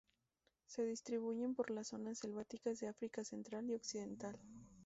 [0.65, 4.35] Se distribuyen por las zonas selváticas del África central y occidental.